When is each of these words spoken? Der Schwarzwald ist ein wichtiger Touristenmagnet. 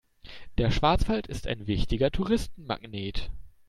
Der 0.57 0.71
Schwarzwald 0.71 1.27
ist 1.27 1.45
ein 1.45 1.67
wichtiger 1.67 2.09
Touristenmagnet. 2.09 3.29